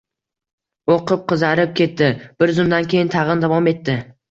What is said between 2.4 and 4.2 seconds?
bir zumdan keyin tag‘in, davom etdi: